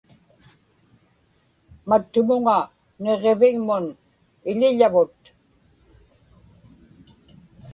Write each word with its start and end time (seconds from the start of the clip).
mattumuŋa 1.89 2.57
niġġivigmun 3.01 3.85
iḷiḷavut 4.49 5.17